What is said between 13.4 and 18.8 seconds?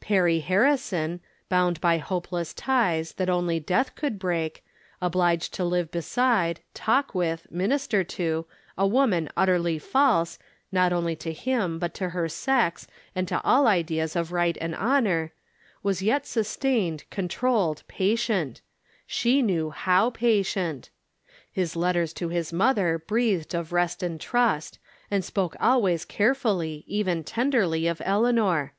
all ideas of right and honor, was yet sustained, controlled, patient;